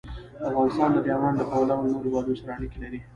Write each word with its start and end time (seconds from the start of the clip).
افغانستان 0.49 0.89
د 0.93 0.97
بامیان 1.05 1.33
له 1.39 1.45
پلوه 1.49 1.65
له 1.69 1.75
نورو 1.91 2.05
هېوادونو 2.09 2.39
سره 2.41 2.51
اړیکې 2.57 2.77
لري. 2.83 2.99